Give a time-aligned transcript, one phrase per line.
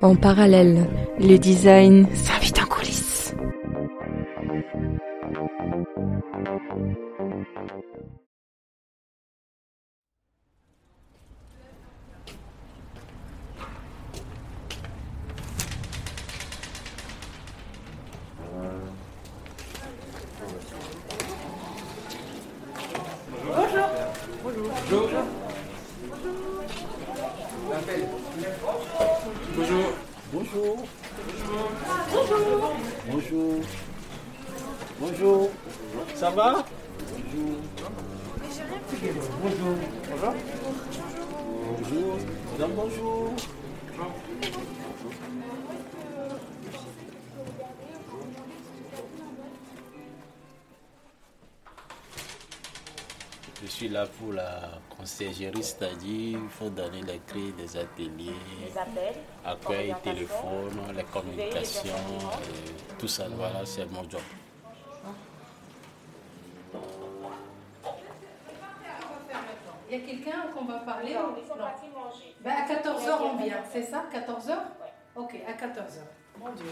[0.00, 0.86] En parallèle,
[1.18, 3.34] le design s'invite en coulisses.
[23.44, 23.88] Bonjour.
[24.44, 24.70] Bonjour.
[24.90, 25.47] Bonjour.
[33.10, 33.60] Bonjour.
[35.00, 35.50] Bonjour.
[36.14, 36.64] Ça va?
[37.12, 37.56] Bonjour.
[39.42, 39.76] Bonjour.
[40.10, 40.34] Bonjour.
[41.80, 42.16] Bonjour.
[42.52, 43.34] Madame, bonjour.
[53.60, 58.32] Je suis là pour la conciergerie, c'est-à-dire il faut donner les clés des ateliers,
[58.64, 61.90] Les appels, accueil, téléphone, les communications,
[62.98, 64.20] tout ça, voilà, c'est mon job.
[69.90, 71.64] Il y a quelqu'un qu'on va parler Non, ou- ils sont non.
[71.64, 72.34] partis manger.
[72.42, 74.52] Ben, à 14h on vient, c'est ça 14h
[75.16, 76.00] Ok, à 14h.
[76.38, 76.66] Mon Dieu.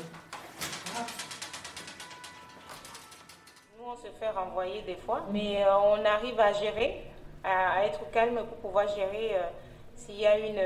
[3.86, 7.04] On se fait renvoyer des fois, mais euh, on arrive à gérer,
[7.44, 9.42] à, à être calme pour pouvoir gérer euh,
[9.94, 10.58] s'il y a une,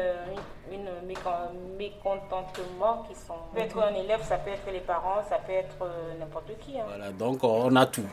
[0.72, 3.34] une, une mécon- mécontentement qui sont.
[3.34, 6.56] Ça peut être un élève, ça peut être les parents, ça peut être euh, n'importe
[6.60, 6.78] qui.
[6.78, 6.84] hein.
[6.88, 8.08] Voilà, donc on a tout.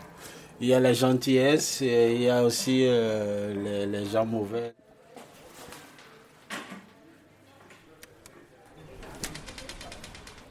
[0.60, 4.74] Il y a les gentillesses, et il y a aussi euh, les, les gens mauvais.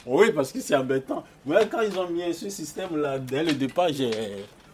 [0.07, 1.25] Oui, parce que c'est embêtant.
[1.45, 3.89] Moi, quand ils ont mis ce système-là, dès le départ,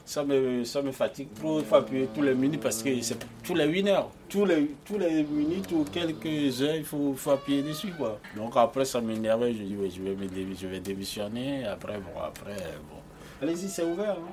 [0.05, 1.61] ça me, ça me fatigue trop.
[1.61, 4.11] Il faut appuyer tous les minutes parce que c'est tous les 8 heures.
[4.29, 7.93] Tous les, tous les minutes ou quelques heures, il faut, faut appuyer dessus.
[7.97, 8.19] Quoi.
[8.37, 9.55] Donc après, ça m'énervait.
[9.55, 11.65] Je dis, ouais, je, vais me je vais démissionner.
[11.67, 12.57] Après, bon, après,
[12.91, 12.99] bon.
[13.41, 14.17] Allez-y, c'est ouvert.
[14.21, 14.33] hein.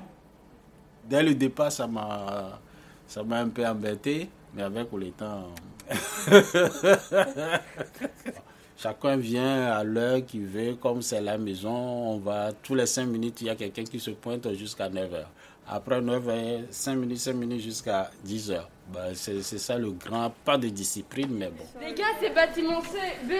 [1.08, 2.60] Dès le départ, ça m'a,
[3.06, 4.28] ça m'a un peu embêté.
[4.54, 5.48] Mais avec le temps.
[8.82, 13.04] Chacun vient à l'heure qu'il veut, comme c'est la maison, on va tous les 5
[13.04, 15.26] minutes, il y a quelqu'un qui se pointe jusqu'à 9h.
[15.68, 18.62] Après 9h, 5 minutes, 5 minutes jusqu'à 10h.
[18.90, 21.64] Ben, c'est c'est ça le grand, pas de discipline, mais bon.
[21.78, 23.32] Les gars, c'est bâtiment C, B.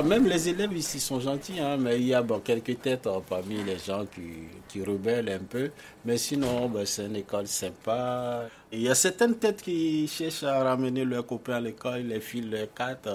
[0.00, 3.20] Même les élèves ici sont gentils, hein, mais il y a bon, quelques têtes hein,
[3.28, 5.70] parmi les gens qui, qui rebellent un peu.
[6.06, 8.48] Mais sinon, ben, c'est une école sympa.
[8.72, 12.50] Il y a certaines têtes qui cherchent à ramener leurs copains à l'école, les filent
[12.50, 13.08] leurs cartes.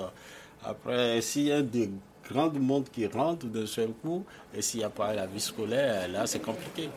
[0.64, 1.90] Après, s'il y a des
[2.30, 4.24] grands monde qui rentrent d'un seul coup,
[4.54, 6.90] et s'il n'y a pas la vie scolaire, là, c'est compliqué.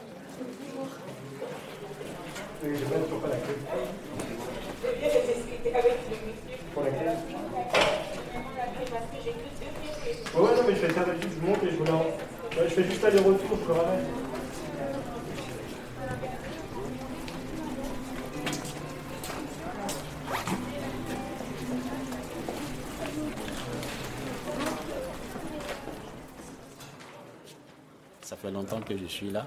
[10.35, 12.75] Ouais, non, mais je fais ça d'habitude, je monte et je vous la Ouais, Je
[12.75, 14.05] fais juste aller-retour, je le ramène.
[28.23, 29.47] Ça fait longtemps que je suis là,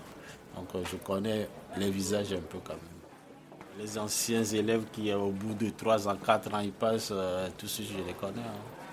[0.56, 1.48] donc euh, je connais
[1.78, 3.80] les visages un peu quand même.
[3.80, 7.48] Les anciens élèves qui, euh, au bout de 3 ans, 4 ans, ils passent, euh,
[7.58, 8.40] tous ceux, je les connais.
[8.40, 8.93] hein.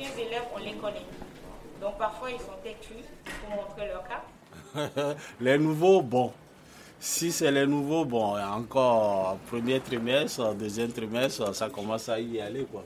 [0.00, 1.06] Les anciens élèves, on les connaît.
[1.80, 5.14] Donc parfois, ils sont têtus pour montrer leur cas.
[5.40, 6.32] les nouveaux, bon.
[6.98, 12.64] Si c'est les nouveaux, bon, encore premier trimestre, deuxième trimestre, ça commence à y aller,
[12.64, 12.84] quoi.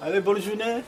[0.00, 0.82] Allez, bonne journée.